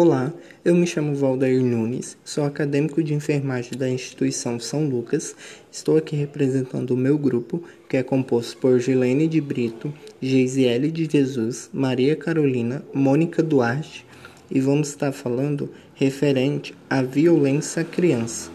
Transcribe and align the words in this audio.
Olá, 0.00 0.32
eu 0.64 0.76
me 0.76 0.86
chamo 0.86 1.12
Valdair 1.12 1.60
Nunes, 1.60 2.16
sou 2.24 2.44
acadêmico 2.44 3.02
de 3.02 3.14
enfermagem 3.14 3.76
da 3.76 3.90
instituição 3.90 4.60
São 4.60 4.88
Lucas. 4.88 5.34
Estou 5.72 5.96
aqui 5.96 6.14
representando 6.14 6.92
o 6.92 6.96
meu 6.96 7.18
grupo, 7.18 7.64
que 7.88 7.96
é 7.96 8.02
composto 8.04 8.58
por 8.58 8.78
Gilene 8.78 9.26
de 9.26 9.40
Brito, 9.40 9.92
Geisiele 10.22 10.92
de 10.92 11.04
Jesus, 11.10 11.68
Maria 11.72 12.14
Carolina, 12.14 12.84
Mônica 12.94 13.42
Duarte, 13.42 14.06
e 14.48 14.60
vamos 14.60 14.90
estar 14.90 15.10
falando 15.10 15.68
referente 15.96 16.76
à 16.88 17.02
violência 17.02 17.82
à 17.82 17.84
criança. 17.84 18.52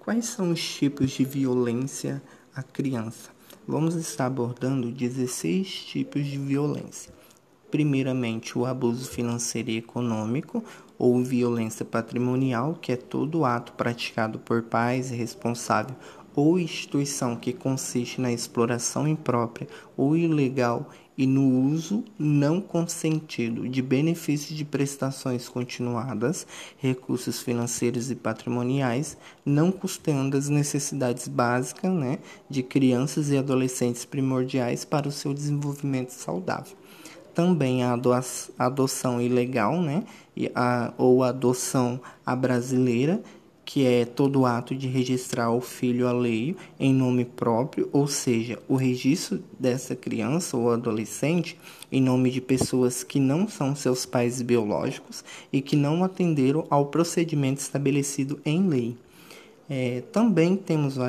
Quais 0.00 0.24
são 0.24 0.50
os 0.50 0.60
tipos 0.60 1.12
de 1.12 1.24
violência 1.24 2.20
à 2.52 2.60
criança? 2.60 3.33
Vamos 3.66 3.94
estar 3.94 4.26
abordando 4.26 4.90
16 4.90 5.66
tipos 5.86 6.26
de 6.26 6.36
violência. 6.36 7.10
Primeiramente, 7.70 8.58
o 8.58 8.66
abuso 8.66 9.08
financeiro 9.08 9.70
e 9.70 9.78
econômico 9.78 10.62
ou 10.98 11.24
violência 11.24 11.82
patrimonial, 11.82 12.74
que 12.74 12.92
é 12.92 12.96
todo 12.96 13.42
ato 13.46 13.72
praticado 13.72 14.38
por 14.38 14.64
pais 14.64 15.08
responsável 15.08 15.96
ou 16.36 16.58
instituição 16.58 17.36
que 17.36 17.54
consiste 17.54 18.20
na 18.20 18.30
exploração 18.30 19.08
imprópria 19.08 19.66
ou 19.96 20.14
ilegal 20.14 20.90
e 21.16 21.26
no 21.26 21.48
uso 21.70 22.04
não 22.18 22.60
consentido 22.60 23.68
de 23.68 23.80
benefícios 23.80 24.56
de 24.56 24.64
prestações 24.64 25.48
continuadas, 25.48 26.46
recursos 26.76 27.40
financeiros 27.40 28.10
e 28.10 28.14
patrimoniais, 28.14 29.16
não 29.44 29.70
custeando 29.70 30.36
as 30.36 30.48
necessidades 30.48 31.28
básicas 31.28 31.92
né, 31.92 32.18
de 32.50 32.62
crianças 32.62 33.30
e 33.30 33.38
adolescentes 33.38 34.04
primordiais 34.04 34.84
para 34.84 35.08
o 35.08 35.12
seu 35.12 35.32
desenvolvimento 35.32 36.10
saudável. 36.10 36.76
Também 37.32 37.82
a 37.82 37.98
adoção 38.58 39.20
ilegal, 39.20 39.80
né, 39.80 40.04
ou 40.96 41.24
adoção 41.24 42.00
à 42.24 42.34
brasileira, 42.36 43.20
que 43.64 43.86
é 43.86 44.04
todo 44.04 44.44
ato 44.44 44.74
de 44.74 44.86
registrar 44.86 45.50
o 45.50 45.60
filho 45.60 46.06
alheio 46.06 46.56
em 46.78 46.92
nome 46.92 47.24
próprio, 47.24 47.88
ou 47.92 48.06
seja, 48.06 48.58
o 48.68 48.76
registro 48.76 49.42
dessa 49.58 49.96
criança 49.96 50.56
ou 50.56 50.70
adolescente 50.70 51.58
em 51.90 52.00
nome 52.00 52.30
de 52.30 52.40
pessoas 52.40 53.02
que 53.02 53.18
não 53.18 53.48
são 53.48 53.74
seus 53.74 54.04
pais 54.04 54.42
biológicos 54.42 55.24
e 55.52 55.62
que 55.62 55.76
não 55.76 56.04
atenderam 56.04 56.66
ao 56.68 56.86
procedimento 56.86 57.60
estabelecido 57.60 58.40
em 58.44 58.68
lei. 58.68 58.96
É, 59.68 60.02
também 60.12 60.56
temos 60.56 60.98
o 60.98 61.02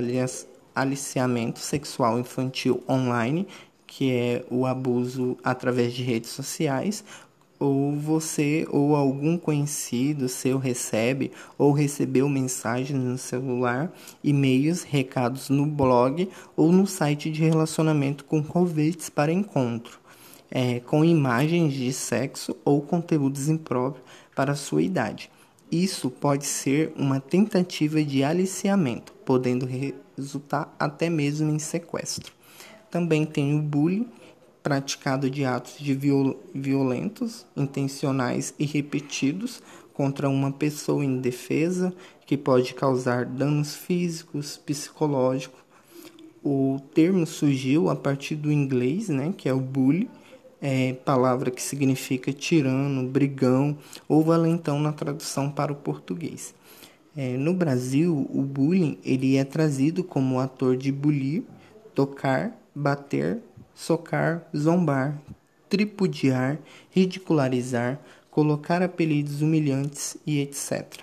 aliciamento 0.73 1.59
sexual 1.59 2.19
infantil 2.19 2.81
online, 2.87 3.47
que 3.85 4.11
é 4.11 4.45
o 4.49 4.65
abuso 4.65 5.37
através 5.43 5.93
de 5.93 6.03
redes 6.03 6.29
sociais, 6.29 7.03
ou 7.59 7.95
você 7.95 8.67
ou 8.69 8.95
algum 8.95 9.37
conhecido 9.37 10.27
seu 10.27 10.57
recebe 10.57 11.31
ou 11.57 11.71
recebeu 11.71 12.27
mensagens 12.27 12.99
no 12.99 13.17
celular, 13.17 13.91
e-mails, 14.23 14.83
recados 14.83 15.49
no 15.49 15.65
blog 15.65 16.29
ou 16.55 16.71
no 16.71 16.85
site 16.85 17.31
de 17.31 17.43
relacionamento 17.43 18.25
com 18.25 18.43
convites 18.43 19.09
para 19.09 19.31
encontro, 19.31 19.99
é, 20.51 20.79
com 20.81 21.03
imagens 21.03 21.73
de 21.73 21.91
sexo 21.93 22.55
ou 22.63 22.81
conteúdos 22.81 23.47
impróprios 23.47 24.05
para 24.35 24.55
sua 24.55 24.81
idade. 24.81 25.29
Isso 25.71 26.09
pode 26.09 26.45
ser 26.45 26.93
uma 26.95 27.19
tentativa 27.19 28.03
de 28.03 28.23
aliciamento, 28.23 29.13
podendo 29.25 29.67
resultar 30.15 30.73
até 30.79 31.09
mesmo 31.09 31.49
em 31.49 31.59
sequestro. 31.59 32.31
Também 32.91 33.25
tem 33.25 33.57
o 33.57 33.61
bullying 33.61 34.07
praticado 34.65 35.29
de 35.29 35.45
atos 35.45 35.77
de 35.77 35.93
viol 35.93 36.41
violentos, 36.51 37.45
intencionais 37.55 38.51
e 38.57 38.65
repetidos 38.65 39.61
contra 39.93 40.27
uma 40.27 40.51
pessoa 40.51 41.05
indefesa, 41.05 41.93
que 42.25 42.35
pode 42.35 42.73
causar 42.73 43.25
danos 43.25 43.75
físicos, 43.75 44.57
psicológicos. 44.57 45.59
O 46.43 46.79
termo 46.95 47.27
surgiu 47.27 47.91
a 47.91 47.95
partir 47.95 48.33
do 48.33 48.51
inglês, 48.51 49.07
né, 49.07 49.31
que 49.37 49.47
é 49.47 49.53
o 49.53 49.59
bully, 49.59 50.09
é, 50.59 50.93
palavra 50.93 51.51
que 51.51 51.61
significa 51.61 52.33
tirano, 52.33 53.07
brigão 53.07 53.77
ou 54.09 54.23
valentão 54.23 54.79
na 54.79 54.91
tradução 54.91 55.47
para 55.47 55.71
o 55.71 55.75
português. 55.75 56.55
É, 57.15 57.37
no 57.37 57.53
Brasil, 57.53 58.27
o 58.33 58.41
bullying 58.41 58.97
ele 59.05 59.37
é 59.37 59.43
trazido 59.43 60.03
como 60.03 60.39
ator 60.39 60.75
de 60.75 60.91
bulir, 60.91 61.43
tocar, 61.93 62.59
bater, 62.73 63.43
socar, 63.75 64.47
zombar, 64.55 65.21
tripudiar, 65.69 66.57
ridicularizar, 66.89 67.99
colocar 68.31 68.81
apelidos 68.81 69.41
humilhantes 69.41 70.17
e 70.25 70.39
etc. 70.39 71.01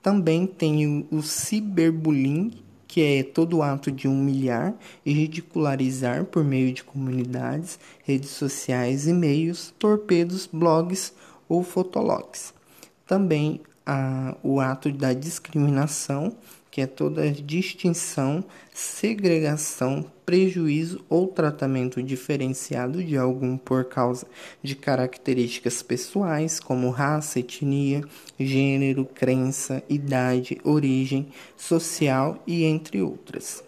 Também 0.00 0.46
tem 0.46 0.86
o, 0.86 1.18
o 1.18 1.22
ciberbullying, 1.22 2.52
que 2.86 3.00
é 3.00 3.22
todo 3.22 3.62
ato 3.62 3.90
de 3.90 4.06
humilhar 4.06 4.74
e 5.04 5.12
ridicularizar 5.12 6.24
por 6.24 6.44
meio 6.44 6.72
de 6.72 6.84
comunidades, 6.84 7.78
redes 8.04 8.30
sociais, 8.30 9.06
e-mails, 9.06 9.72
torpedos, 9.78 10.48
blogs 10.52 11.12
ou 11.48 11.62
fotologs. 11.62 12.52
Também 13.06 13.60
a, 13.86 14.36
o 14.42 14.60
ato 14.60 14.92
da 14.92 15.12
discriminação, 15.12 16.36
que 16.72 16.80
é 16.80 16.86
toda 16.86 17.30
distinção, 17.30 18.42
segregação, 18.72 20.10
prejuízo 20.24 21.04
ou 21.06 21.28
tratamento 21.28 22.02
diferenciado 22.02 23.04
de 23.04 23.14
algum 23.14 23.58
por 23.58 23.84
causa 23.84 24.26
de 24.62 24.74
características 24.74 25.82
pessoais, 25.82 26.58
como 26.58 26.88
raça, 26.88 27.40
etnia, 27.40 28.02
gênero, 28.40 29.04
crença, 29.04 29.82
idade, 29.86 30.58
origem 30.64 31.28
social 31.58 32.42
e 32.46 32.64
entre 32.64 33.02
outras. 33.02 33.62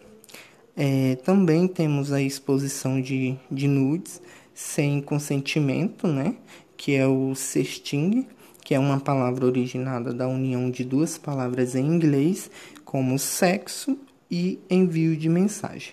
É, 0.74 1.16
também 1.16 1.68
temos 1.68 2.10
a 2.10 2.22
exposição 2.22 2.98
de, 3.02 3.36
de 3.50 3.68
nudes 3.68 4.22
sem 4.54 5.02
consentimento, 5.02 6.08
né, 6.08 6.36
que 6.74 6.94
é 6.94 7.06
o 7.06 7.34
sexting, 7.34 8.26
que 8.64 8.74
é 8.74 8.78
uma 8.78 8.98
palavra 8.98 9.44
originada 9.44 10.12
da 10.14 10.26
união 10.26 10.70
de 10.70 10.82
duas 10.82 11.18
palavras 11.18 11.74
em 11.74 11.84
inglês, 11.84 12.50
como 12.82 13.18
sexo 13.18 13.98
e 14.30 14.58
envio 14.70 15.14
de 15.14 15.28
mensagem. 15.28 15.92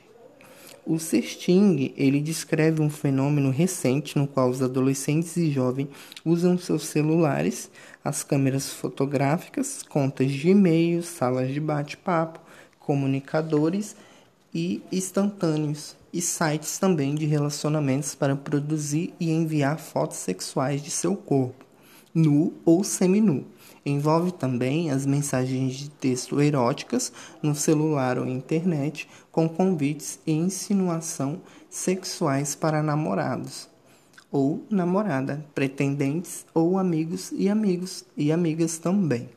O 0.86 0.98
sexting, 0.98 1.94
ele 1.98 2.22
descreve 2.22 2.82
um 2.82 2.90
fenômeno 2.90 3.52
recente 3.52 4.18
no 4.18 4.26
qual 4.26 4.50
os 4.50 4.62
adolescentes 4.62 5.36
e 5.36 5.52
jovens 5.52 5.90
usam 6.26 6.58
seus 6.58 6.86
celulares, 6.86 7.70
as 8.04 8.24
câmeras 8.24 8.70
fotográficas, 8.70 9.84
contas 9.84 10.32
de 10.32 10.50
e-mail, 10.50 11.04
salas 11.04 11.54
de 11.54 11.60
bate-papo, 11.60 12.40
comunicadores 12.80 13.96
e 14.54 14.82
instantâneos 14.92 15.96
e 16.12 16.22
sites 16.22 16.80
também 16.80 17.16
de 17.16 17.26
relacionamentos 17.26 18.16
para 18.16 18.36
produzir 18.36 19.14
e 19.20 19.30
enviar 19.30 19.78
fotos 19.78 20.18
sexuais 20.18 20.82
de 20.82 20.90
seu 20.90 21.16
corpo 21.16 21.71
nu 22.14 22.54
ou 22.66 22.84
seminu. 22.84 23.46
Envolve 23.86 24.32
também 24.32 24.92
as 24.92 25.06
mensagens 25.06 25.74
de 25.74 25.90
texto 25.90 26.40
eróticas 26.40 27.12
no 27.42 27.56
celular 27.56 28.20
ou 28.20 28.28
internet 28.28 29.08
com 29.32 29.50
convites 29.50 30.20
e 30.26 30.32
insinuação 30.32 31.42
sexuais 31.70 32.54
para 32.54 32.84
namorados 32.84 33.72
ou 34.32 34.66
namorada, 34.70 35.46
pretendentes 35.54 36.46
ou 36.54 36.78
amigos 36.78 37.32
e 37.34 37.50
amigos 37.50 38.06
e 38.16 38.32
amigas 38.32 38.78
também. 38.78 39.30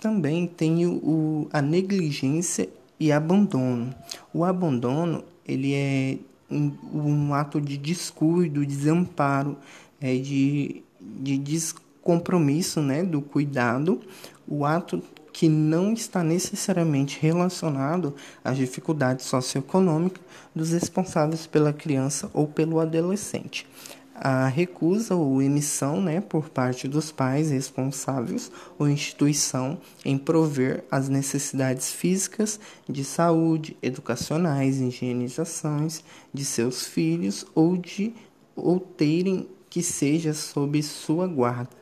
Também 0.00 0.46
tem 0.46 0.86
o, 0.86 1.48
a 1.52 1.62
negligência 1.62 2.68
e 2.98 3.12
abandono. 3.12 3.94
O 4.32 4.44
abandono 4.44 5.22
ele 5.46 5.74
é 5.74 6.18
um, 6.50 6.72
um 6.92 7.34
ato 7.34 7.60
de 7.60 7.76
descuido, 7.76 8.66
desamparo, 8.66 9.56
é 10.00 10.16
de 10.16 10.82
de 11.18 11.38
descompromisso, 11.38 12.80
né, 12.80 13.02
do 13.02 13.20
cuidado, 13.20 14.00
o 14.46 14.64
ato 14.64 15.02
que 15.36 15.50
não 15.50 15.92
está 15.92 16.24
necessariamente 16.24 17.18
relacionado 17.20 18.14
às 18.42 18.56
dificuldades 18.56 19.26
socioeconômicas 19.26 20.22
dos 20.54 20.70
responsáveis 20.70 21.46
pela 21.46 21.74
criança 21.74 22.30
ou 22.32 22.46
pelo 22.46 22.80
adolescente. 22.80 23.66
A 24.14 24.48
recusa 24.48 25.14
ou 25.14 25.42
emissão 25.42 26.00
né, 26.00 26.22
por 26.22 26.48
parte 26.48 26.88
dos 26.88 27.12
pais 27.12 27.50
responsáveis 27.50 28.50
ou 28.78 28.88
instituição 28.88 29.76
em 30.02 30.16
prover 30.16 30.84
as 30.90 31.10
necessidades 31.10 31.92
físicas 31.92 32.58
de 32.88 33.04
saúde, 33.04 33.76
educacionais, 33.82 34.80
higienizações 34.80 36.02
de 36.32 36.46
seus 36.46 36.86
filhos 36.86 37.44
ou 37.54 37.76
de 37.76 38.14
ou 38.56 38.80
terem 38.80 39.46
que 39.68 39.82
seja 39.82 40.32
sob 40.32 40.82
sua 40.82 41.26
guarda, 41.26 41.76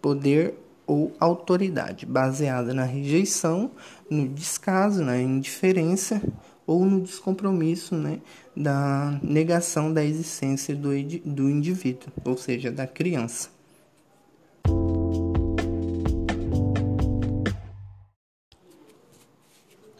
poder 0.00 0.54
ou 0.86 1.12
autoridade, 1.20 2.06
baseada 2.06 2.72
na 2.72 2.84
rejeição, 2.84 3.70
no 4.10 4.26
descaso, 4.26 5.04
na 5.04 5.18
indiferença 5.20 6.22
ou 6.66 6.84
no 6.84 7.00
descompromisso 7.00 7.94
né, 7.94 8.20
da 8.56 9.18
negação 9.22 9.92
da 9.92 10.04
existência 10.04 10.74
do, 10.74 10.90
do 11.24 11.50
indivíduo, 11.50 12.12
ou 12.24 12.36
seja, 12.36 12.70
da 12.72 12.86
criança. 12.86 13.57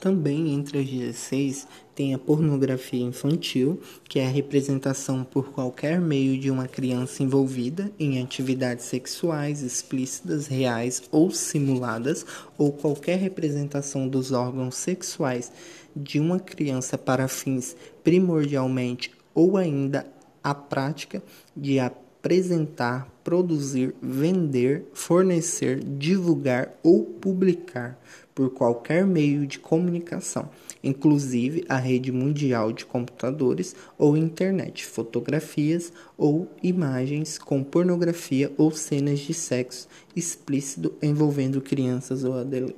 Também 0.00 0.54
entre 0.54 0.78
as 0.78 0.86
16 0.86 1.66
tem 1.92 2.14
a 2.14 2.18
pornografia 2.18 3.02
infantil, 3.02 3.80
que 4.08 4.20
é 4.20 4.26
a 4.26 4.30
representação 4.30 5.24
por 5.24 5.50
qualquer 5.50 6.00
meio 6.00 6.38
de 6.38 6.50
uma 6.50 6.68
criança 6.68 7.24
envolvida 7.24 7.90
em 7.98 8.22
atividades 8.22 8.84
sexuais 8.84 9.60
explícitas, 9.62 10.46
reais 10.46 11.02
ou 11.10 11.32
simuladas, 11.32 12.24
ou 12.56 12.70
qualquer 12.70 13.18
representação 13.18 14.06
dos 14.06 14.30
órgãos 14.30 14.76
sexuais 14.76 15.50
de 15.96 16.20
uma 16.20 16.38
criança 16.38 16.96
para 16.96 17.26
fins 17.26 17.76
primordialmente 18.04 19.10
ou 19.34 19.56
ainda 19.56 20.06
a 20.42 20.54
prática 20.54 21.20
de 21.56 21.80
apresentar, 21.80 23.08
produzir, 23.28 23.94
vender, 24.00 24.86
fornecer, 24.94 25.84
divulgar 25.84 26.72
ou 26.82 27.04
publicar 27.04 28.00
por 28.34 28.48
qualquer 28.48 29.04
meio 29.04 29.46
de 29.46 29.58
comunicação, 29.58 30.48
inclusive 30.82 31.62
a 31.68 31.76
rede 31.76 32.10
mundial 32.10 32.72
de 32.72 32.86
computadores 32.86 33.76
ou 33.98 34.16
internet, 34.16 34.86
fotografias 34.86 35.92
ou 36.16 36.50
imagens 36.62 37.36
com 37.36 37.62
pornografia 37.62 38.50
ou 38.56 38.70
cenas 38.70 39.18
de 39.18 39.34
sexo 39.34 39.88
explícito 40.16 40.94
envolvendo 41.02 41.60
crianças 41.60 42.22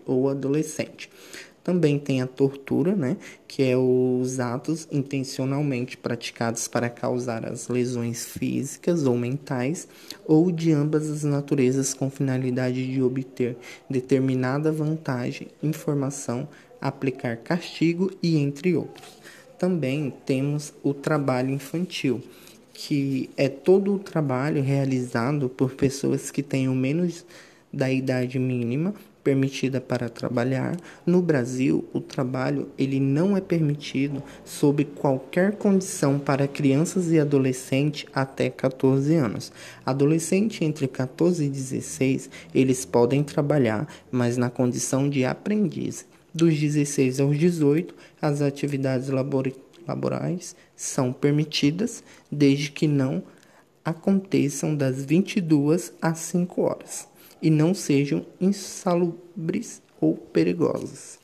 ou 0.05 0.29
adolescentes. 0.29 1.09
Também 1.71 2.01
tem 2.01 2.21
a 2.21 2.27
tortura, 2.27 2.97
né, 2.97 3.17
que 3.47 3.63
é 3.63 3.77
os 3.77 4.41
atos 4.41 4.89
intencionalmente 4.91 5.97
praticados 5.97 6.67
para 6.67 6.91
causar 6.91 7.47
as 7.47 7.69
lesões 7.69 8.25
físicas 8.25 9.07
ou 9.07 9.17
mentais 9.17 9.87
ou 10.27 10.51
de 10.51 10.73
ambas 10.73 11.09
as 11.09 11.23
naturezas 11.23 11.95
com 11.95 12.11
finalidade 12.11 12.93
de 12.93 13.01
obter 13.01 13.57
determinada 13.89 14.73
vantagem, 14.73 15.47
informação, 15.63 16.49
aplicar 16.81 17.37
castigo 17.37 18.11
e 18.21 18.37
entre 18.37 18.75
outros. 18.75 19.09
Também 19.57 20.13
temos 20.27 20.75
o 20.83 20.93
trabalho 20.93 21.51
infantil, 21.51 22.21
que 22.75 23.31
é 23.37 23.49
todo 23.49 23.95
o 23.95 23.99
trabalho 24.01 24.61
realizado 24.61 25.49
por 25.49 25.75
pessoas 25.75 26.33
que 26.33 26.43
tenham 26.43 26.75
menos 26.75 27.25
da 27.73 27.89
idade 27.89 28.41
mínima 28.41 28.93
permitida 29.23 29.81
para 29.81 30.09
trabalhar. 30.09 30.77
No 31.05 31.21
Brasil, 31.21 31.85
o 31.93 32.01
trabalho 32.01 32.69
ele 32.79 32.99
não 32.99 33.37
é 33.37 33.41
permitido 33.41 34.23
sob 34.45 34.85
qualquer 34.85 35.57
condição 35.57 36.19
para 36.19 36.49
crianças 36.49 37.11
e 37.11 37.19
adolescentes 37.19 38.07
até 38.15 38.51
14 38.51 39.15
anos. 39.15 39.53
Adolescente 39.85 40.65
entre 40.65 40.89
14 40.89 41.45
e 41.45 41.49
16, 41.49 42.31
eles 42.55 42.85
podem 42.85 43.23
trabalhar, 43.23 43.87
mas 44.11 44.37
na 44.37 44.51
condição 44.51 45.09
de 45.09 45.25
aprendiz. 45.25 46.07
Dos 46.33 46.59
16 46.59 47.21
aos 47.21 47.37
18, 47.37 47.95
as 48.23 48.41
atividades 48.41 49.09
laborais 49.87 50.55
são 50.77 51.13
permitidas, 51.13 52.05
desde 52.31 52.71
que 52.71 52.87
não 52.87 53.23
aconteçam 53.85 54.77
das 54.77 55.05
22 55.05 55.93
às 56.01 56.19
5 56.19 56.63
horas 56.63 57.10
e 57.43 57.51
não 57.51 57.75
sejam 57.75 58.25
insalubres 58.41 59.83
ou 60.01 60.17
perigosas. 60.17 61.19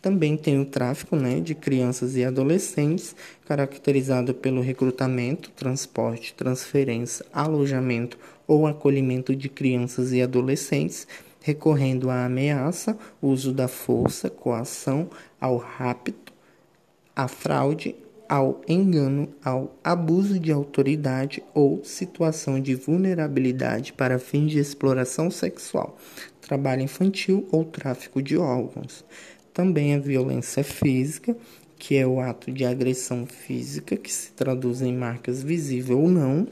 Também 0.00 0.36
tem 0.36 0.58
o 0.58 0.64
tráfico 0.64 1.14
né, 1.14 1.40
de 1.40 1.54
crianças 1.54 2.16
e 2.16 2.24
adolescentes, 2.24 3.14
caracterizado 3.44 4.32
pelo 4.32 4.62
recrutamento, 4.62 5.50
transporte, 5.50 6.32
transferência, 6.32 7.26
alojamento 7.32 8.18
ou 8.46 8.66
acolhimento 8.66 9.36
de 9.36 9.48
crianças 9.50 10.12
e 10.12 10.22
adolescentes, 10.22 11.06
recorrendo 11.42 12.08
à 12.08 12.24
ameaça, 12.24 12.96
uso 13.20 13.52
da 13.52 13.68
força, 13.68 14.30
coação, 14.30 15.10
ao 15.38 15.58
rapto, 15.58 16.32
à 17.14 17.28
fraude, 17.28 17.94
ao 18.30 18.62
engano, 18.68 19.28
ao 19.44 19.74
abuso 19.82 20.38
de 20.38 20.52
autoridade 20.52 21.42
ou 21.52 21.82
situação 21.82 22.60
de 22.60 22.76
vulnerabilidade 22.76 23.92
para 23.92 24.20
fins 24.20 24.52
de 24.52 24.60
exploração 24.60 25.32
sexual, 25.32 25.98
trabalho 26.40 26.82
infantil 26.82 27.44
ou 27.50 27.64
tráfico 27.64 28.22
de 28.22 28.36
órgãos. 28.36 29.04
Também 29.52 29.96
a 29.96 29.98
violência 29.98 30.62
física, 30.62 31.36
que 31.76 31.96
é 31.96 32.06
o 32.06 32.20
ato 32.20 32.52
de 32.52 32.64
agressão 32.64 33.26
física 33.26 33.96
que 33.96 34.12
se 34.12 34.30
traduz 34.30 34.80
em 34.80 34.94
marcas 34.94 35.42
visíveis 35.42 35.98
ou 35.98 36.08
não, 36.08 36.46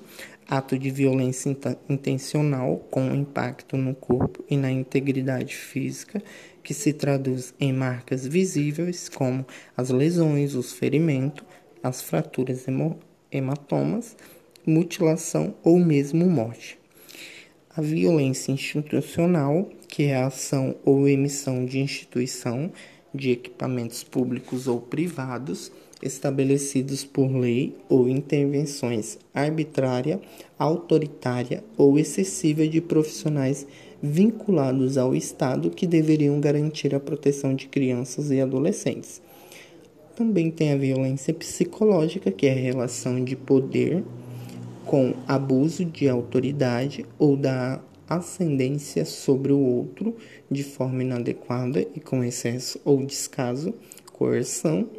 ato 0.49 0.77
de 0.77 0.91
violência 0.91 1.57
intencional 1.89 2.79
com 2.91 3.15
impacto 3.15 3.77
no 3.77 3.95
corpo 3.95 4.43
e 4.51 4.57
na 4.57 4.73
integridade 4.73 5.55
física, 5.55 6.21
que 6.61 6.75
se 6.75 6.93
traduz 6.93 7.55
em 7.61 7.73
marcas 7.73 8.27
visíveis 8.27 9.09
como 9.09 9.47
as 9.77 9.91
lesões, 9.91 10.55
os 10.55 10.73
ferimentos, 10.73 11.45
as 11.83 12.03
fraturas 12.03 12.67
hematomas, 13.31 14.17
mutilação 14.67 15.55
ou 15.63 15.79
mesmo 15.79 16.27
morte. 16.27 16.79
A 17.75 17.81
violência 17.81 18.53
institucional, 18.53 19.69
que 19.87 20.05
é 20.05 20.17
a 20.17 20.27
ação 20.27 20.75
ou 20.85 21.09
emissão 21.09 21.65
de 21.65 21.79
instituição 21.79 22.73
de 23.15 23.31
equipamentos 23.31 24.03
públicos 24.03 24.67
ou 24.67 24.81
privados 24.81 25.73
estabelecidos 26.03 27.05
por 27.05 27.29
lei 27.29 27.77
ou 27.89 28.09
intervenções 28.09 29.19
arbitrária, 29.35 30.21
autoritária 30.59 31.65
ou 31.77 31.99
excessiva 31.99 32.67
de 32.67 32.81
profissionais 32.81 33.67
vinculados 34.03 34.97
ao 34.97 35.15
Estado 35.15 35.71
que 35.71 35.87
deveriam 35.87 36.41
garantir 36.41 36.95
a 36.95 37.01
proteção 37.01 37.55
de 37.55 37.67
crianças 37.67 38.31
e 38.31 38.41
adolescentes. 38.41 39.21
Também 40.19 40.51
tem 40.51 40.73
a 40.73 40.77
violência 40.77 41.33
psicológica, 41.33 42.33
que 42.33 42.49
é 42.49 42.51
a 42.51 42.57
relação 42.57 43.23
de 43.23 43.37
poder 43.37 44.03
com 44.85 45.15
abuso 45.29 45.85
de 45.85 46.09
autoridade 46.09 47.07
ou 47.17 47.37
da 47.37 47.81
ascendência 48.09 49.05
sobre 49.05 49.53
o 49.53 49.61
outro 49.61 50.17
de 50.51 50.65
forma 50.65 51.05
inadequada 51.05 51.87
e 51.95 52.01
com 52.01 52.25
excesso 52.25 52.81
ou 52.85 53.07
descaso, 53.07 53.73
coerção, 54.13 54.91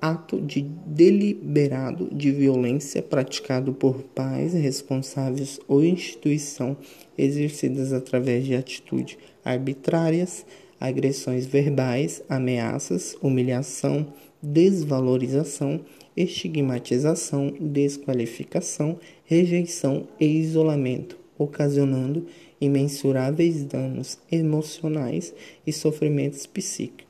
ato 0.00 0.40
de 0.40 0.62
deliberado 0.62 2.08
de 2.14 2.30
violência 2.30 3.02
praticado 3.02 3.74
por 3.74 4.04
pais 4.04 4.52
responsáveis 4.52 5.58
ou 5.66 5.82
instituição 5.82 6.76
exercidas 7.18 7.92
através 7.92 8.44
de 8.44 8.54
atitudes 8.54 9.18
arbitrárias, 9.44 10.46
agressões 10.78 11.44
verbais, 11.44 12.22
ameaças, 12.28 13.16
humilhação, 13.20 14.06
desvalorização, 14.44 15.80
estigmatização, 16.16 17.52
desqualificação, 17.58 18.98
rejeição 19.24 20.06
e 20.20 20.26
isolamento, 20.26 21.18
ocasionando 21.38 22.26
imensuráveis 22.60 23.64
danos 23.64 24.18
emocionais 24.30 25.34
e 25.66 25.72
sofrimentos 25.72 26.46
psíquicos. 26.46 27.04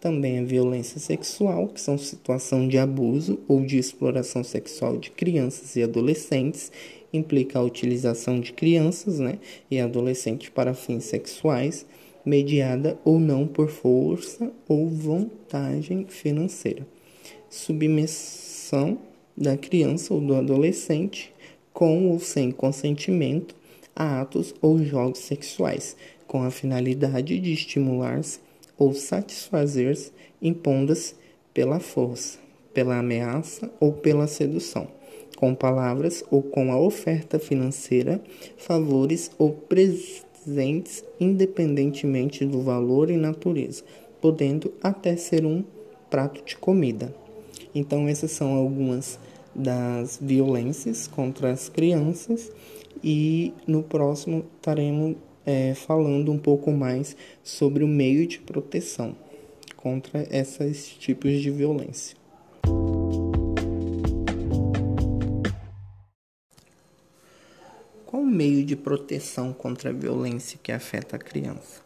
Também 0.00 0.40
a 0.40 0.44
violência 0.44 0.98
sexual, 0.98 1.68
que 1.68 1.80
são 1.80 1.96
situação 1.96 2.66
de 2.66 2.76
abuso 2.76 3.38
ou 3.46 3.64
de 3.64 3.78
exploração 3.78 4.42
sexual 4.42 4.96
de 4.96 5.10
crianças 5.10 5.76
e 5.76 5.82
adolescentes, 5.82 6.72
implica 7.12 7.58
a 7.58 7.62
utilização 7.62 8.40
de 8.40 8.52
crianças 8.52 9.20
né, 9.20 9.38
e 9.70 9.78
adolescentes 9.78 10.48
para 10.48 10.74
fins 10.74 11.04
sexuais, 11.04 11.86
mediada 12.24 12.98
ou 13.04 13.18
não 13.18 13.46
por 13.46 13.68
força 13.68 14.50
ou 14.68 14.88
vantagem 14.88 16.06
financeira. 16.08 16.86
Submissão 17.50 18.98
da 19.36 19.56
criança 19.56 20.14
ou 20.14 20.20
do 20.20 20.34
adolescente 20.34 21.32
com 21.72 22.10
ou 22.10 22.20
sem 22.20 22.50
consentimento 22.50 23.54
a 23.94 24.20
atos 24.20 24.54
ou 24.60 24.82
jogos 24.82 25.20
sexuais, 25.20 25.96
com 26.26 26.42
a 26.42 26.50
finalidade 26.50 27.38
de 27.38 27.52
estimular-se 27.52 28.40
ou 28.78 28.94
satisfazer-se 28.94 30.12
impondo-se 30.40 31.14
pela 31.52 31.78
força, 31.78 32.38
pela 32.72 32.98
ameaça 32.98 33.70
ou 33.78 33.92
pela 33.92 34.26
sedução, 34.26 34.88
com 35.36 35.54
palavras 35.54 36.24
ou 36.30 36.42
com 36.42 36.72
a 36.72 36.80
oferta 36.80 37.38
financeira, 37.38 38.22
favores 38.56 39.30
ou 39.38 39.52
presentes 39.52 40.31
presentes 40.44 41.04
independentemente 41.20 42.44
do 42.44 42.60
valor 42.60 43.10
e 43.10 43.16
natureza, 43.16 43.82
podendo 44.20 44.72
até 44.82 45.16
ser 45.16 45.44
um 45.44 45.64
prato 46.10 46.44
de 46.44 46.56
comida. 46.56 47.14
Então, 47.74 48.08
essas 48.08 48.32
são 48.32 48.54
algumas 48.54 49.18
das 49.54 50.18
violências 50.20 51.06
contra 51.06 51.50
as 51.50 51.68
crianças 51.68 52.50
e 53.02 53.52
no 53.66 53.82
próximo 53.82 54.44
estaremos 54.56 55.16
é, 55.44 55.74
falando 55.74 56.30
um 56.30 56.38
pouco 56.38 56.70
mais 56.70 57.16
sobre 57.42 57.82
o 57.84 57.88
meio 57.88 58.26
de 58.26 58.38
proteção. 58.38 59.14
contra 59.76 60.24
esses 60.30 60.86
tipos 60.86 61.40
de 61.40 61.50
violência. 61.50 62.21
Meio 68.42 68.64
de 68.64 68.74
proteção 68.74 69.52
contra 69.52 69.90
a 69.90 69.92
violência 69.92 70.58
que 70.60 70.72
afeta 70.72 71.14
a 71.14 71.18
criança? 71.18 71.80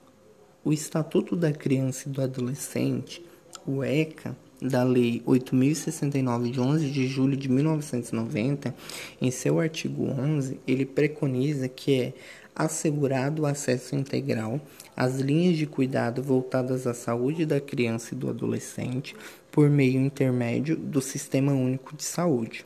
O 0.65 0.73
Estatuto 0.73 1.37
da 1.37 1.53
Criança 1.53 2.09
e 2.09 2.11
do 2.11 2.23
Adolescente, 2.23 3.23
o 3.67 3.85
ECA, 3.85 4.35
da 4.61 4.83
Lei 4.83 5.23
8069 5.27 6.51
de 6.51 6.59
11 6.59 6.91
de 6.91 7.07
julho 7.07 7.37
de 7.37 7.51
1990, 7.51 8.75
em 9.21 9.31
seu 9.31 9.61
artigo 9.61 10.07
11, 10.07 10.59
ele 10.67 10.87
preconiza 10.87 11.69
que 11.69 12.01
é 12.01 12.13
assegurado 12.55 13.43
o 13.43 13.47
acesso 13.47 13.95
integral 13.95 14.59
às 14.97 15.17
linhas 15.17 15.59
de 15.59 15.67
cuidado 15.67 16.23
voltadas 16.23 16.87
à 16.87 16.95
saúde 16.95 17.45
da 17.45 17.61
criança 17.61 18.15
e 18.15 18.17
do 18.17 18.31
adolescente 18.31 19.15
por 19.53 19.69
meio 19.69 20.01
intermédio 20.01 20.75
do 20.75 21.03
Sistema 21.03 21.53
Único 21.53 21.95
de 21.95 22.03
Saúde. 22.03 22.65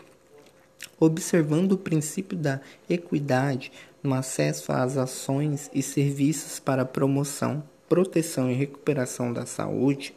Observando 0.98 1.72
o 1.72 1.78
princípio 1.78 2.36
da 2.36 2.60
equidade 2.88 3.72
no 4.02 4.14
acesso 4.14 4.72
às 4.72 4.96
ações 4.96 5.70
e 5.74 5.82
serviços 5.82 6.58
para 6.58 6.84
promoção, 6.84 7.62
proteção 7.88 8.50
e 8.50 8.54
recuperação 8.54 9.32
da 9.32 9.46
saúde, 9.46 10.14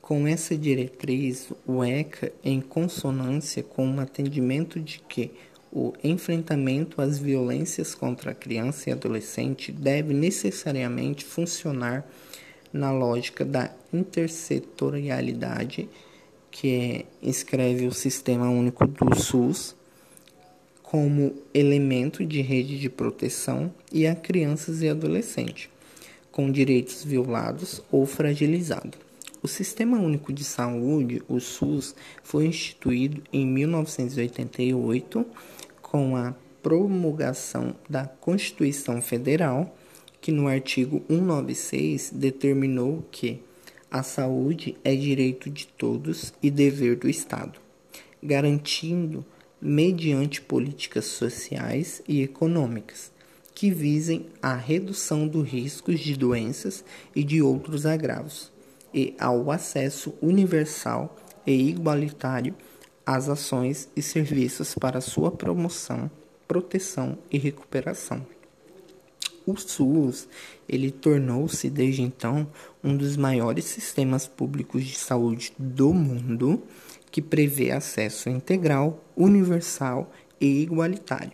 com 0.00 0.26
essa 0.26 0.56
diretriz, 0.56 1.52
o 1.66 1.84
ECA, 1.84 2.32
em 2.42 2.60
consonância 2.60 3.62
com 3.62 3.94
o 3.94 4.00
atendimento 4.00 4.80
de 4.80 5.00
que 5.00 5.30
o 5.70 5.92
enfrentamento 6.02 7.02
às 7.02 7.18
violências 7.18 7.94
contra 7.94 8.30
a 8.30 8.34
criança 8.34 8.88
e 8.88 8.92
adolescente 8.92 9.70
deve 9.70 10.14
necessariamente 10.14 11.26
funcionar 11.26 12.06
na 12.72 12.90
lógica 12.90 13.44
da 13.44 13.70
intersetorialidade, 13.92 15.88
que 16.58 16.74
é, 16.74 17.04
escreve 17.22 17.86
o 17.86 17.92
Sistema 17.92 18.50
Único 18.50 18.84
do 18.84 19.14
SUS 19.14 19.76
como 20.82 21.32
elemento 21.54 22.26
de 22.26 22.40
rede 22.40 22.80
de 22.80 22.90
proteção 22.90 23.72
e 23.92 24.08
a 24.08 24.16
crianças 24.16 24.82
e 24.82 24.88
adolescentes 24.88 25.70
com 26.32 26.50
direitos 26.50 27.04
violados 27.04 27.80
ou 27.92 28.04
fragilizados. 28.04 28.98
O 29.40 29.46
Sistema 29.46 30.00
Único 30.00 30.32
de 30.32 30.42
Saúde, 30.42 31.22
o 31.28 31.38
SUS, 31.38 31.94
foi 32.24 32.46
instituído 32.46 33.22
em 33.32 33.46
1988 33.46 35.24
com 35.80 36.16
a 36.16 36.34
promulgação 36.60 37.72
da 37.88 38.04
Constituição 38.04 39.00
Federal, 39.00 39.76
que 40.20 40.32
no 40.32 40.48
artigo 40.48 41.04
196 41.08 42.10
determinou 42.12 43.06
que 43.12 43.46
a 43.90 44.02
saúde 44.02 44.76
é 44.84 44.94
direito 44.94 45.48
de 45.48 45.66
todos 45.66 46.32
e 46.42 46.50
dever 46.50 46.96
do 46.96 47.08
Estado, 47.08 47.58
garantindo 48.22 49.24
mediante 49.60 50.40
políticas 50.40 51.06
sociais 51.06 52.02
e 52.06 52.22
econômicas 52.22 53.10
que 53.54 53.70
visem 53.72 54.26
a 54.40 54.54
redução 54.54 55.26
dos 55.26 55.48
riscos 55.48 55.98
de 55.98 56.16
doenças 56.16 56.84
e 57.14 57.24
de 57.24 57.42
outros 57.42 57.86
agravos 57.86 58.52
e 58.94 59.16
ao 59.18 59.50
acesso 59.50 60.14
universal 60.22 61.16
e 61.44 61.68
igualitário 61.68 62.54
às 63.04 63.28
ações 63.28 63.88
e 63.96 64.02
serviços 64.02 64.74
para 64.74 65.00
sua 65.00 65.32
promoção, 65.32 66.08
proteção 66.46 67.18
e 67.32 67.36
recuperação. 67.36 68.24
O 69.48 69.56
SUS, 69.56 70.28
ele 70.68 70.90
tornou-se 70.90 71.70
desde 71.70 72.02
então 72.02 72.46
um 72.84 72.94
dos 72.94 73.16
maiores 73.16 73.64
sistemas 73.64 74.26
públicos 74.26 74.84
de 74.84 74.94
saúde 74.94 75.54
do 75.58 75.94
mundo, 75.94 76.62
que 77.10 77.22
prevê 77.22 77.70
acesso 77.70 78.28
integral, 78.28 79.02
universal 79.16 80.12
e 80.38 80.62
igualitário 80.62 81.32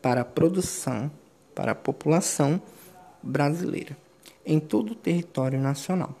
para 0.00 0.22
a 0.22 0.24
produção 0.24 1.10
para 1.54 1.72
a 1.72 1.74
população 1.74 2.62
brasileira 3.22 3.94
em 4.46 4.58
todo 4.58 4.92
o 4.92 4.94
território 4.94 5.60
nacional 5.60 6.16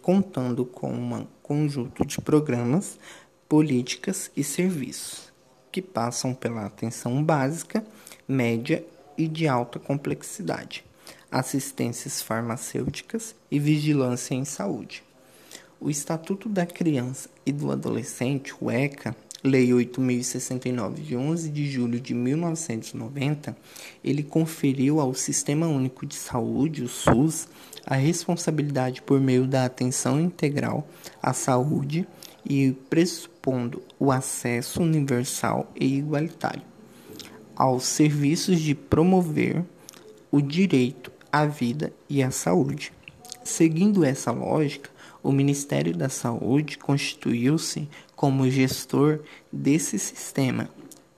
contando 0.00 0.64
com 0.64 0.90
um 0.90 1.26
conjunto 1.42 2.02
de 2.06 2.18
programas, 2.22 2.98
políticas 3.46 4.30
e 4.34 4.42
serviços 4.42 5.30
que 5.70 5.82
passam 5.82 6.32
pela 6.32 6.64
atenção 6.64 7.22
básica, 7.22 7.84
média 8.26 8.82
e 9.18 9.26
de 9.26 9.48
alta 9.48 9.80
complexidade, 9.80 10.84
assistências 11.30 12.22
farmacêuticas 12.22 13.34
e 13.50 13.58
vigilância 13.58 14.34
em 14.34 14.44
saúde. 14.44 15.02
O 15.80 15.90
Estatuto 15.90 16.48
da 16.48 16.64
Criança 16.64 17.28
e 17.44 17.52
do 17.52 17.70
Adolescente, 17.72 18.54
o 18.60 18.70
ECA, 18.70 19.14
Lei 19.42 19.72
8069 19.72 21.00
de 21.00 21.16
11 21.16 21.48
de 21.50 21.70
julho 21.70 22.00
de 22.00 22.12
1990, 22.12 23.56
ele 24.02 24.24
conferiu 24.24 24.98
ao 24.98 25.14
Sistema 25.14 25.68
Único 25.68 26.04
de 26.04 26.16
Saúde, 26.16 26.82
o 26.82 26.88
SUS, 26.88 27.46
a 27.86 27.94
responsabilidade 27.94 29.00
por 29.00 29.20
meio 29.20 29.46
da 29.46 29.64
atenção 29.64 30.20
integral 30.20 30.88
à 31.22 31.32
saúde 31.32 32.04
e 32.44 32.72
pressupondo 32.90 33.80
o 33.96 34.10
acesso 34.10 34.82
universal 34.82 35.70
e 35.78 35.98
igualitário 35.98 36.77
aos 37.58 37.84
serviços 37.84 38.60
de 38.60 38.74
promover 38.74 39.64
o 40.30 40.40
direito 40.40 41.10
à 41.32 41.44
vida 41.44 41.92
e 42.08 42.22
à 42.22 42.30
saúde. 42.30 42.92
Seguindo 43.42 44.04
essa 44.04 44.30
lógica, 44.30 44.88
o 45.22 45.32
Ministério 45.32 45.94
da 45.94 46.08
Saúde 46.08 46.78
constituiu-se 46.78 47.88
como 48.14 48.48
gestor 48.48 49.20
desse 49.52 49.98
sistema 49.98 50.70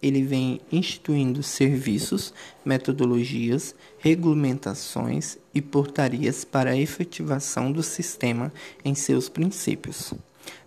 ele 0.03 0.23
vem 0.23 0.61
instituindo 0.73 1.43
serviços, 1.43 2.33
metodologias, 2.65 3.75
regulamentações 3.99 5.37
e 5.55 5.61
portarias 5.61 6.45
para 6.45 6.71
a 6.71 6.77
efetivação 6.77 7.71
do 7.71 7.83
sistema 7.83 8.53
em 8.85 8.95
seus 8.95 9.29
princípios. 9.29 10.15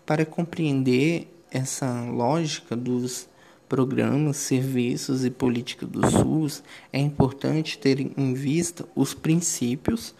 Para 0.05 0.25
compreender 0.25 1.27
essa 1.49 2.03
lógica 2.03 2.75
dos 2.75 3.27
programas, 3.73 4.37
serviços 4.37 5.25
e 5.25 5.31
política 5.31 5.83
do 5.83 6.07
SUS, 6.07 6.61
é 6.91 6.99
importante 6.99 7.79
ter 7.79 7.99
em 7.99 8.33
vista 8.35 8.85
os 8.95 9.15
princípios 9.15 10.13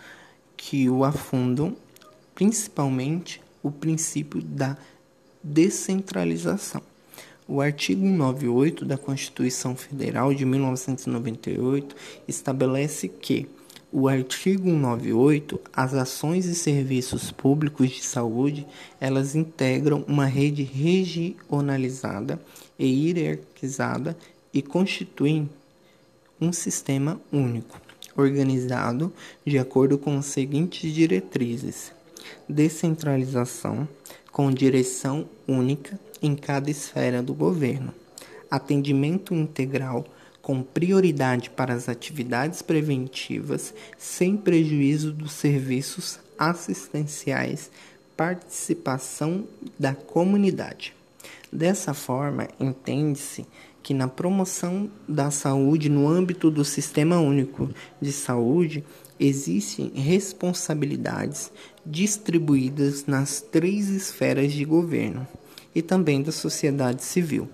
que 0.58 0.90
o 0.90 1.04
afundam, 1.04 1.78
principalmente 2.34 3.40
o 3.62 3.70
princípio 3.70 4.42
da 4.42 4.76
descentralização. 5.44 6.82
O 7.48 7.62
artigo 7.62 8.02
198 8.02 8.86
da 8.86 8.98
Constituição 8.98 9.76
Federal 9.76 10.34
de 10.34 10.46
1998 10.46 11.96
estabelece 12.28 13.08
que 13.08 13.48
o 13.92 14.08
artigo 14.08 14.68
198, 14.68 15.62
as 15.72 15.94
ações 15.94 16.48
e 16.48 16.56
serviços 16.56 17.30
públicos 17.30 17.92
de 17.92 18.04
saúde, 18.04 18.66
elas 19.00 19.36
integram 19.36 20.04
uma 20.08 20.26
rede 20.26 20.64
regionalizada 20.64 22.42
e 22.78 22.86
hierarquizada 22.86 24.18
e 24.54 24.62
constituem 24.62 25.50
um 26.40 26.52
sistema 26.52 27.20
único, 27.32 27.80
organizado 28.16 29.12
de 29.46 29.58
acordo 29.58 29.98
com 29.98 30.18
as 30.18 30.26
seguintes 30.26 30.94
diretrizes: 30.94 31.92
descentralização, 32.48 33.88
com 34.32 34.52
direção 34.52 35.28
única 35.48 36.00
em 36.22 36.36
cada 36.36 36.70
esfera 36.70 37.22
do 37.22 37.34
governo, 37.34 37.94
atendimento 38.50 39.34
integral 39.34 40.06
com 40.42 40.62
prioridade 40.62 41.50
para 41.50 41.74
as 41.74 41.88
atividades 41.88 42.62
preventivas, 42.62 43.74
sem 43.98 44.36
prejuízo 44.36 45.14
dos 45.14 45.32
serviços 45.32 46.20
assistenciais, 46.38 47.72
participação 48.18 49.48
da 49.80 49.96
comunidade. 49.96 50.94
Dessa 51.54 51.94
forma, 51.94 52.48
entende-se 52.60 53.46
que 53.84 53.94
na 53.94 54.08
promoção 54.08 54.90
da 55.08 55.30
saúde 55.30 55.88
no 55.88 56.10
âmbito 56.10 56.50
do 56.50 56.66
Sistema 56.66 57.20
Único 57.20 57.70
de 58.02 58.12
Saúde 58.12 58.84
existem 59.20 59.92
responsabilidades 59.94 61.52
distribuídas 61.86 63.06
nas 63.06 63.40
três 63.40 63.90
esferas 63.90 64.52
de 64.52 64.66
governo 64.66 65.28
e 65.76 65.84
também 65.84 66.24
da 66.24 66.32
sociedade 66.32 67.04
civil. 67.04 67.48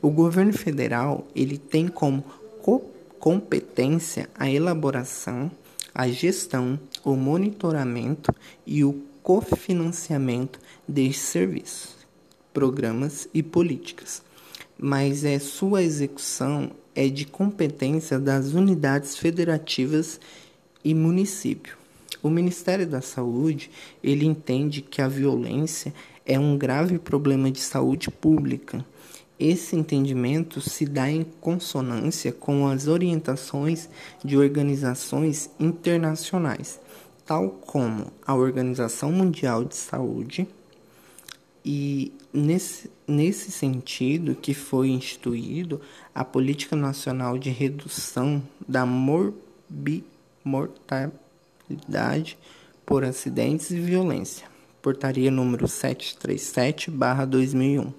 O 0.00 0.08
governo 0.08 0.54
federal 0.54 1.26
ele 1.36 1.58
tem 1.58 1.88
como 1.88 2.24
co 2.62 2.80
competência 3.20 4.30
a 4.34 4.50
elaboração, 4.50 5.50
a 5.94 6.08
gestão, 6.08 6.80
o 7.04 7.14
monitoramento 7.14 8.34
e 8.66 8.82
o 8.82 8.94
cofinanciamento 9.22 10.58
destes 10.88 11.26
serviços, 11.26 12.01
programas 12.52 13.28
e 13.32 13.42
políticas, 13.42 14.22
mas 14.78 15.24
é 15.24 15.38
sua 15.38 15.82
execução 15.82 16.70
é 16.94 17.08
de 17.08 17.24
competência 17.24 18.18
das 18.18 18.52
unidades 18.52 19.16
federativas 19.16 20.20
e 20.84 20.94
município. 20.94 21.76
O 22.22 22.28
Ministério 22.28 22.86
da 22.86 23.00
Saúde, 23.00 23.70
ele 24.02 24.26
entende 24.26 24.80
que 24.80 25.02
a 25.02 25.08
violência 25.08 25.92
é 26.24 26.38
um 26.38 26.56
grave 26.56 26.98
problema 26.98 27.50
de 27.50 27.60
saúde 27.60 28.10
pública. 28.10 28.84
Esse 29.40 29.74
entendimento 29.74 30.60
se 30.60 30.84
dá 30.84 31.10
em 31.10 31.24
consonância 31.40 32.30
com 32.30 32.68
as 32.68 32.86
orientações 32.86 33.88
de 34.24 34.36
organizações 34.36 35.50
internacionais, 35.58 36.78
tal 37.26 37.48
como 37.48 38.12
a 38.24 38.34
Organização 38.34 39.10
Mundial 39.10 39.64
de 39.64 39.74
Saúde, 39.74 40.46
e 41.64 42.12
nesse, 42.32 42.90
nesse 43.06 43.52
sentido 43.52 44.34
que 44.34 44.52
foi 44.52 44.88
instituído 44.88 45.80
a 46.14 46.24
Política 46.24 46.74
Nacional 46.74 47.38
de 47.38 47.50
Redução 47.50 48.42
da 48.66 48.84
Morbi, 48.84 50.02
Mortalidade 50.44 52.36
por 52.84 53.04
Acidentes 53.04 53.70
e 53.70 53.78
Violência, 53.78 54.44
portaria 54.82 55.30
número 55.30 55.68
737/2001. 55.68 57.92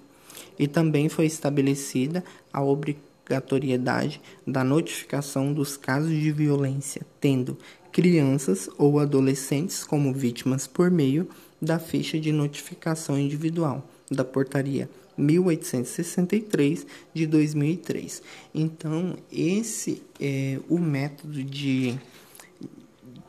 E 0.58 0.68
também 0.68 1.08
foi 1.08 1.24
estabelecida 1.24 2.22
a 2.52 2.62
obrigatoriedade 2.62 4.20
da 4.46 4.62
notificação 4.62 5.54
dos 5.54 5.74
casos 5.76 6.10
de 6.10 6.30
violência, 6.30 7.00
tendo 7.18 7.58
crianças 7.90 8.68
ou 8.76 9.00
adolescentes 9.00 9.84
como 9.84 10.12
vítimas 10.12 10.66
por 10.66 10.90
meio 10.90 11.26
da 11.64 11.78
ficha 11.78 12.20
de 12.20 12.30
notificação 12.32 13.18
individual 13.18 13.88
da 14.10 14.24
portaria 14.24 14.88
1863 15.16 16.86
de 17.12 17.26
2003. 17.26 18.22
Então, 18.54 19.16
esse 19.30 20.02
é 20.20 20.58
o 20.68 20.78
método 20.78 21.42
de 21.42 21.98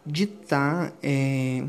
estar 0.05 0.89
tá, 0.89 0.93
é, 1.01 1.63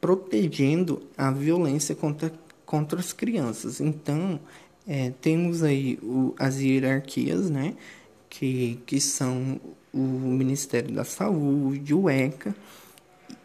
protegendo 0.00 1.02
a 1.16 1.30
violência 1.30 1.94
contra, 1.94 2.32
contra 2.66 3.00
as 3.00 3.12
crianças. 3.12 3.80
Então, 3.80 4.40
é, 4.86 5.12
temos 5.20 5.62
aí 5.62 5.98
o, 6.02 6.34
as 6.38 6.58
hierarquias, 6.60 7.50
né, 7.50 7.74
que, 8.28 8.80
que 8.86 9.00
são 9.00 9.60
o 9.92 9.98
Ministério 9.98 10.92
da 10.92 11.04
Saúde, 11.04 11.94
o 11.94 12.08
ECA, 12.08 12.54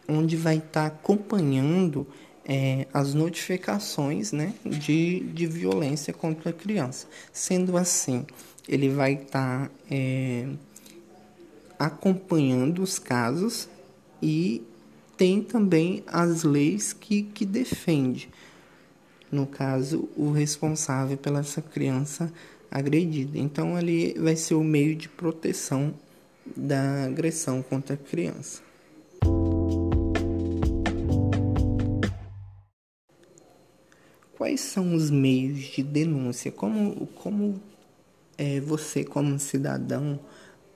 onde 0.08 0.36
vai 0.36 0.56
estar 0.56 0.70
tá 0.70 0.86
acompanhando 0.86 2.06
é, 2.48 2.86
as 2.94 3.12
notificações 3.12 4.32
né, 4.32 4.54
de, 4.64 5.20
de 5.20 5.46
violência 5.46 6.14
contra 6.14 6.48
a 6.48 6.52
criança. 6.52 7.06
Sendo 7.30 7.76
assim, 7.76 8.24
ele 8.66 8.88
vai 8.88 9.12
estar 9.12 9.68
tá, 9.68 9.70
é, 9.90 10.48
acompanhando 11.78 12.82
os 12.82 12.98
casos 12.98 13.68
e 14.22 14.62
tem 15.18 15.42
também 15.42 16.02
as 16.06 16.42
leis 16.42 16.94
que, 16.94 17.22
que 17.22 17.44
defende, 17.44 18.30
no 19.30 19.46
caso, 19.46 20.08
o 20.16 20.30
responsável 20.30 21.18
pela 21.18 21.40
essa 21.40 21.60
criança 21.60 22.32
agredida. 22.70 23.38
Então, 23.38 23.76
ali 23.76 24.14
vai 24.14 24.36
ser 24.36 24.54
o 24.54 24.64
meio 24.64 24.96
de 24.96 25.08
proteção 25.08 25.92
da 26.56 27.04
agressão 27.04 27.62
contra 27.62 27.94
a 27.94 27.98
criança. 27.98 28.67
Quais 34.38 34.60
são 34.60 34.94
os 34.94 35.10
meios 35.10 35.64
de 35.64 35.82
denúncia? 35.82 36.52
Como, 36.52 37.08
como 37.08 37.60
é, 38.38 38.60
você, 38.60 39.02
como 39.02 39.36
cidadão, 39.36 40.20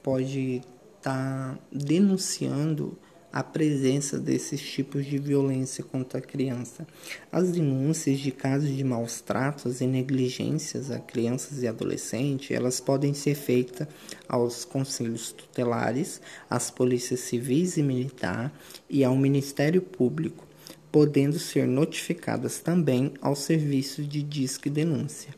pode 0.02 0.62
estar 0.98 1.54
tá 1.54 1.58
denunciando 1.70 2.98
a 3.32 3.44
presença 3.44 4.18
desses 4.18 4.60
tipos 4.60 5.06
de 5.06 5.16
violência 5.16 5.84
contra 5.84 6.18
a 6.18 6.20
criança? 6.20 6.84
As 7.30 7.52
denúncias 7.52 8.18
de 8.18 8.32
casos 8.32 8.68
de 8.68 8.82
maus 8.82 9.20
tratos 9.20 9.80
e 9.80 9.86
negligências 9.86 10.90
a 10.90 10.98
crianças 10.98 11.62
e 11.62 11.68
adolescentes, 11.68 12.50
elas 12.50 12.80
podem 12.80 13.14
ser 13.14 13.36
feitas 13.36 13.86
aos 14.28 14.64
conselhos 14.64 15.30
tutelares, 15.30 16.20
às 16.50 16.68
polícias 16.68 17.20
civis 17.20 17.76
e 17.76 17.82
militar 17.84 18.52
e 18.90 19.04
ao 19.04 19.16
Ministério 19.16 19.80
Público 19.80 20.50
podendo 20.92 21.38
ser 21.38 21.66
notificadas 21.66 22.60
também 22.60 23.14
ao 23.22 23.34
serviço 23.34 24.02
de 24.04 24.22
Disque 24.22 24.68
Denúncia. 24.68 25.34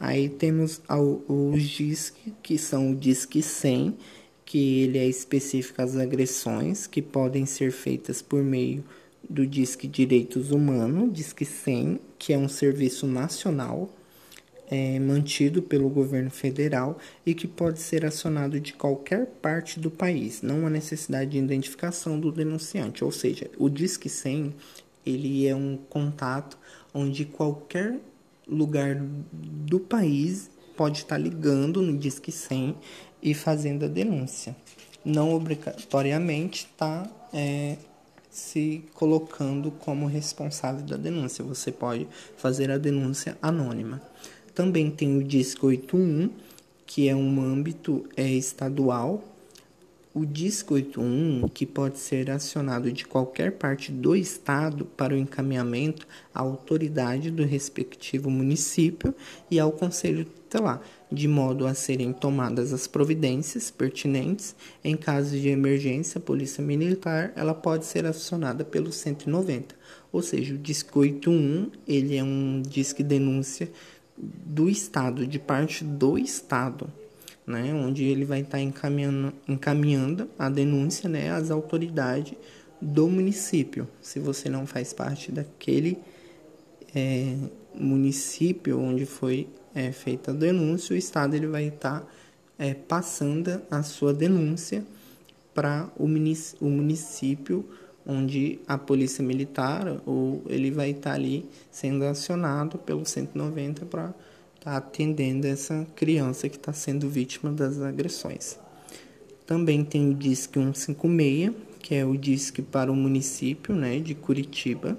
Aí 0.00 0.30
temos 0.30 0.80
os 1.28 1.62
DISC, 1.62 2.14
que 2.42 2.56
são 2.56 2.92
o 2.92 2.96
Disque 2.96 3.42
100, 3.42 3.96
que 4.46 4.80
ele 4.80 4.96
é 4.96 5.06
específico 5.06 5.82
às 5.82 5.94
agressões 5.96 6.86
que 6.86 7.02
podem 7.02 7.44
ser 7.44 7.70
feitas 7.70 8.22
por 8.22 8.42
meio 8.42 8.82
do 9.28 9.46
Disque 9.46 9.86
Direitos 9.86 10.50
Humanos, 10.50 11.12
Disque 11.12 11.44
100, 11.44 12.00
que 12.18 12.32
é 12.32 12.38
um 12.38 12.48
serviço 12.48 13.06
nacional 13.06 13.90
é, 14.70 14.98
mantido 14.98 15.62
pelo 15.62 15.88
governo 15.88 16.30
federal 16.30 16.98
e 17.24 17.34
que 17.34 17.46
pode 17.46 17.80
ser 17.80 18.04
acionado 18.04 18.60
de 18.60 18.72
qualquer 18.72 19.26
parte 19.40 19.80
do 19.80 19.90
país, 19.90 20.42
não 20.42 20.66
há 20.66 20.70
necessidade 20.70 21.30
de 21.30 21.38
identificação 21.38 22.18
do 22.18 22.30
denunciante, 22.30 23.04
ou 23.04 23.10
seja, 23.10 23.50
o 23.58 23.68
Disque 23.68 24.08
100 24.08 24.54
ele 25.06 25.46
é 25.46 25.54
um 25.54 25.78
contato 25.88 26.58
onde 26.92 27.24
qualquer 27.24 27.98
lugar 28.46 28.96
do 29.32 29.80
país 29.80 30.50
pode 30.76 30.98
estar 30.98 31.18
ligando 31.18 31.82
no 31.82 31.96
Disque 31.96 32.30
100 32.30 32.76
e 33.22 33.34
fazendo 33.34 33.84
a 33.84 33.88
denúncia. 33.88 34.54
Não 35.04 35.32
obrigatoriamente 35.32 36.68
está 36.70 37.10
é, 37.32 37.76
se 38.30 38.84
colocando 38.94 39.70
como 39.70 40.06
responsável 40.06 40.84
da 40.84 40.96
denúncia. 40.96 41.44
Você 41.44 41.72
pode 41.72 42.06
fazer 42.36 42.70
a 42.70 42.78
denúncia 42.78 43.36
anônima. 43.40 44.00
Também 44.58 44.90
tem 44.90 45.16
o 45.16 45.22
Disque 45.22 45.64
81, 45.64 46.30
que 46.84 47.08
é 47.08 47.14
um 47.14 47.40
âmbito 47.40 48.04
é, 48.16 48.28
estadual. 48.28 49.22
O 50.12 50.26
Disque 50.26 50.72
81, 50.72 51.48
que 51.54 51.64
pode 51.64 52.00
ser 52.00 52.28
acionado 52.28 52.90
de 52.90 53.06
qualquer 53.06 53.52
parte 53.52 53.92
do 53.92 54.16
estado 54.16 54.84
para 54.84 55.14
o 55.14 55.16
encaminhamento 55.16 56.08
à 56.34 56.40
autoridade 56.40 57.30
do 57.30 57.44
respectivo 57.44 58.28
município 58.28 59.14
e 59.48 59.60
ao 59.60 59.70
conselho 59.70 60.24
tutelar, 60.24 60.82
de 61.12 61.28
modo 61.28 61.64
a 61.64 61.72
serem 61.72 62.12
tomadas 62.12 62.72
as 62.72 62.88
providências 62.88 63.70
pertinentes. 63.70 64.56
Em 64.82 64.96
caso 64.96 65.38
de 65.38 65.50
emergência, 65.50 66.18
a 66.18 66.22
Polícia 66.22 66.64
Militar, 66.64 67.32
ela 67.36 67.54
pode 67.54 67.86
ser 67.86 68.04
acionada 68.06 68.64
pelo 68.64 68.90
190. 68.90 69.76
Ou 70.10 70.20
seja, 70.20 70.54
o 70.54 70.58
Disque 70.58 70.98
81, 70.98 71.70
ele 71.86 72.16
é 72.16 72.24
um 72.24 72.60
disque 72.62 73.04
denúncia 73.04 73.70
do 74.20 74.68
Estado, 74.68 75.26
de 75.26 75.38
parte 75.38 75.84
do 75.84 76.18
Estado, 76.18 76.92
né, 77.46 77.72
onde 77.72 78.04
ele 78.04 78.24
vai 78.24 78.40
estar 78.40 78.58
tá 78.58 78.60
encaminhando, 78.60 79.32
encaminhando 79.46 80.28
a 80.38 80.48
denúncia 80.48 81.08
né, 81.08 81.30
às 81.30 81.50
autoridades 81.50 82.34
do 82.80 83.08
município. 83.08 83.88
Se 84.02 84.18
você 84.18 84.48
não 84.48 84.66
faz 84.66 84.92
parte 84.92 85.32
daquele 85.32 85.98
é, 86.94 87.36
município 87.74 88.78
onde 88.78 89.06
foi 89.06 89.48
é, 89.74 89.92
feita 89.92 90.30
a 90.30 90.34
denúncia, 90.34 90.94
o 90.94 90.96
Estado 90.98 91.34
ele 91.34 91.46
vai 91.46 91.68
estar 91.68 92.00
tá, 92.00 92.06
é, 92.58 92.74
passando 92.74 93.62
a 93.70 93.82
sua 93.82 94.12
denúncia 94.12 94.84
para 95.54 95.90
o, 95.96 96.04
o 96.04 96.70
município 96.70 97.64
onde 98.08 98.58
a 98.66 98.78
polícia 98.78 99.22
militar 99.22 100.00
ou 100.06 100.42
ele 100.48 100.70
vai 100.70 100.90
estar 100.90 101.10
tá 101.10 101.16
ali 101.16 101.44
sendo 101.70 102.04
acionado 102.04 102.78
pelo 102.78 103.04
190 103.04 103.84
para 103.84 104.14
estar 104.56 104.78
atendendo 104.78 105.46
essa 105.46 105.86
criança 105.94 106.48
que 106.48 106.56
está 106.56 106.72
sendo 106.72 107.06
vítima 107.06 107.52
das 107.52 107.78
agressões. 107.82 108.58
Também 109.46 109.84
tem 109.84 110.10
o 110.10 110.14
Disque 110.14 110.58
156, 110.58 111.52
que 111.80 111.94
é 111.94 112.04
o 112.04 112.16
Disque 112.16 112.62
para 112.62 112.90
o 112.90 112.96
município 112.96 113.74
né, 113.74 113.98
de 114.00 114.14
Curitiba, 114.14 114.98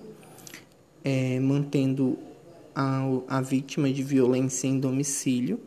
é, 1.03 1.39
mantendo 1.39 2.17
a, 2.75 3.01
a 3.27 3.41
vítima 3.41 3.91
de 3.91 4.03
violência 4.03 4.67
em 4.67 4.79
domicílio. 4.79 5.59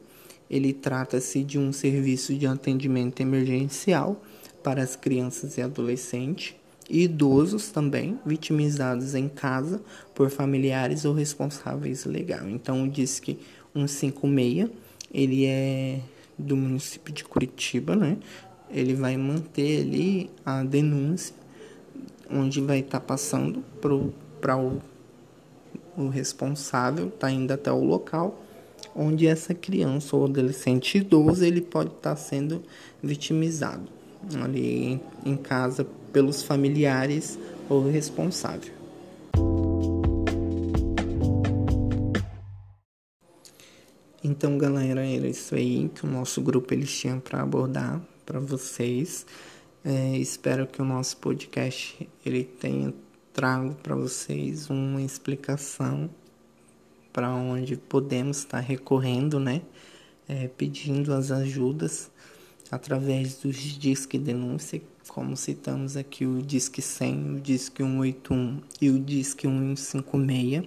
Ele 0.48 0.72
trata-se 0.72 1.42
de 1.42 1.58
um 1.58 1.72
serviço 1.72 2.34
de 2.34 2.46
atendimento 2.46 3.20
emergencial 3.20 4.22
para 4.62 4.82
as 4.82 4.94
crianças 4.94 5.56
e 5.56 5.62
adolescentes 5.62 6.54
e 6.92 7.04
idosos 7.04 7.70
também 7.70 8.18
vitimizados 8.24 9.14
em 9.14 9.26
casa 9.26 9.80
por 10.14 10.28
familiares 10.28 11.06
ou 11.06 11.14
responsáveis 11.14 12.04
legais. 12.04 12.46
Então, 12.46 12.86
diz 12.86 13.18
que 13.18 13.38
156, 13.74 14.68
ele 15.12 15.46
é 15.46 16.00
do 16.38 16.54
município 16.54 17.14
de 17.14 17.24
Curitiba, 17.24 17.96
né? 17.96 18.18
Ele 18.70 18.94
vai 18.94 19.16
manter 19.16 19.80
ali 19.80 20.30
a 20.44 20.62
denúncia, 20.62 21.34
onde 22.30 22.60
vai 22.60 22.80
estar 22.80 23.00
tá 23.00 23.06
passando 23.06 23.64
para 23.80 24.54
o, 24.56 24.78
o 25.96 26.08
responsável, 26.08 27.10
tá 27.10 27.30
indo 27.30 27.52
até 27.52 27.72
o 27.72 27.82
local 27.82 28.38
onde 28.94 29.26
essa 29.26 29.54
criança 29.54 30.14
ou 30.14 30.26
adolescente 30.26 30.98
idoso 30.98 31.42
ele 31.42 31.62
pode 31.62 31.88
estar 31.88 32.10
tá 32.10 32.16
sendo 32.16 32.62
vitimizado 33.02 34.01
ali 34.42 35.00
em 35.24 35.36
casa 35.36 35.86
pelos 36.12 36.42
familiares 36.42 37.38
ou 37.68 37.90
responsável. 37.90 38.72
Então, 44.24 44.56
galera, 44.56 45.04
era 45.04 45.26
isso 45.26 45.54
aí 45.54 45.90
que 45.92 46.06
o 46.06 46.08
nosso 46.08 46.40
grupo 46.40 46.72
eles 46.72 46.96
tinham 46.96 47.18
para 47.18 47.42
abordar 47.42 48.00
para 48.24 48.38
vocês. 48.38 49.26
É, 49.84 50.16
espero 50.16 50.64
que 50.64 50.80
o 50.80 50.84
nosso 50.84 51.16
podcast 51.16 52.08
ele 52.24 52.44
tenha 52.44 52.94
trago 53.32 53.74
para 53.82 53.96
vocês 53.96 54.70
uma 54.70 55.02
explicação 55.02 56.08
para 57.12 57.34
onde 57.34 57.76
podemos 57.76 58.38
estar 58.38 58.60
recorrendo, 58.60 59.40
né? 59.40 59.62
É, 60.28 60.46
pedindo 60.46 61.12
as 61.12 61.32
ajudas 61.32 62.11
através 62.72 63.36
dos 63.36 63.56
disque 63.56 64.18
denúncia, 64.18 64.82
como 65.06 65.36
citamos 65.36 65.96
aqui 65.96 66.26
o 66.26 66.42
disque 66.42 66.82
100, 66.82 67.36
o 67.36 67.40
disque 67.40 67.84
181 67.84 68.60
e 68.80 68.90
o 68.90 68.98
disque 68.98 69.46
156 69.46 70.66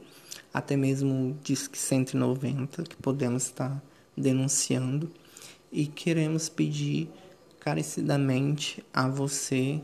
até 0.55 0.77
mesmo 0.77 1.31
o 1.31 1.33
DISC 1.43 1.75
190, 1.75 2.83
que 2.83 2.95
podemos 2.95 3.43
estar 3.43 3.83
denunciando, 4.15 5.11
e 5.69 5.85
queremos 5.85 6.47
pedir 6.47 7.09
carecidamente 7.59 8.81
a 8.93 9.09
você 9.09 9.81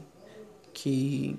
que 0.73 1.37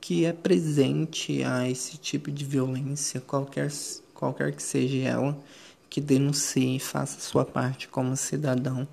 que 0.00 0.24
é 0.24 0.32
presente 0.32 1.42
a 1.44 1.68
esse 1.68 1.98
tipo 1.98 2.30
de 2.30 2.42
violência, 2.42 3.20
qualquer, 3.20 3.70
qualquer 4.14 4.56
que 4.56 4.62
seja 4.62 4.96
ela, 5.06 5.38
que 5.90 6.00
denuncie 6.00 6.76
e 6.76 6.80
faça 6.80 7.20
sua 7.20 7.44
parte 7.44 7.86
como 7.86 8.16
cidadão 8.16 8.88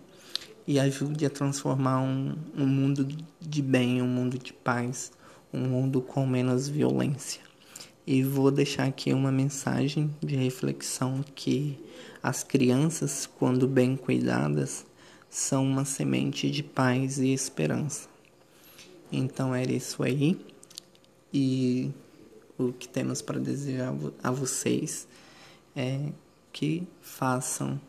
e 0.67 0.79
ajude 0.79 1.25
a 1.25 1.29
transformar 1.29 2.01
um, 2.01 2.35
um 2.55 2.67
mundo 2.67 3.07
de 3.39 3.61
bem, 3.61 4.01
um 4.01 4.07
mundo 4.07 4.37
de 4.37 4.51
paz, 4.51 5.11
um 5.53 5.61
mundo 5.61 6.01
com 6.01 6.27
menos 6.27 6.67
violência. 6.67 7.41
E 8.05 8.21
vou 8.21 8.51
deixar 8.51 8.85
aqui 8.85 9.13
uma 9.13 9.31
mensagem 9.31 10.13
de 10.21 10.35
reflexão 10.35 11.23
que 11.33 11.79
as 12.21 12.43
crianças, 12.43 13.25
quando 13.25 13.67
bem 13.67 13.95
cuidadas, 13.95 14.85
são 15.29 15.65
uma 15.65 15.85
semente 15.85 16.51
de 16.51 16.63
paz 16.63 17.17
e 17.17 17.33
esperança. 17.33 18.09
Então 19.11 19.55
era 19.55 19.71
isso 19.71 20.03
aí. 20.03 20.37
E 21.33 21.91
o 22.57 22.73
que 22.73 22.87
temos 22.87 23.21
para 23.21 23.39
desejar 23.39 23.93
a 24.23 24.31
vocês 24.31 25.07
é 25.75 26.11
que 26.51 26.87
façam 27.01 27.79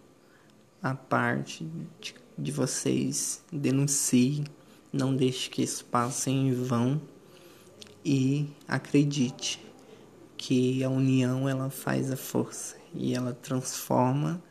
a 0.83 0.95
parte 0.95 1.67
de, 2.01 2.15
de 2.39 2.53
vocês, 2.53 3.43
denunciem, 3.53 4.45
não 4.93 5.15
deixe 5.15 5.51
que 5.51 5.63
isso 5.63 5.85
passe 5.85 6.31
em 6.31 6.53
vão 6.53 7.01
e 8.05 8.47
acredite 8.67 9.61
que 10.37 10.85
a 10.85 10.89
união 10.89 11.49
ela 11.49 11.69
faz 11.69 12.13
a 12.13 12.17
força 12.17 12.77
e 12.95 13.15
ela 13.15 13.33
transforma 13.33 14.43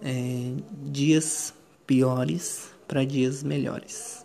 é, 0.00 0.54
dias 0.84 1.52
piores 1.86 2.70
para 2.86 3.04
dias 3.04 3.42
melhores. 3.42 4.24